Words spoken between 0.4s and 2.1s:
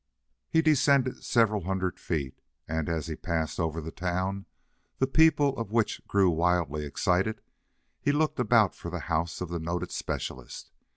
He descended several hundred